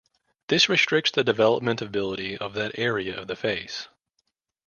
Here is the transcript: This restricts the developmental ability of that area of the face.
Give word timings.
This 0.47 0.67
restricts 0.67 1.11
the 1.11 1.23
developmental 1.23 1.85
ability 1.85 2.35
of 2.35 2.55
that 2.55 2.71
area 2.73 3.15
of 3.15 3.27
the 3.27 3.35
face. 3.35 3.87